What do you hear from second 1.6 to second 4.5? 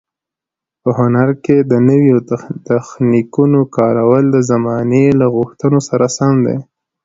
د نویو تخنیکونو کارول د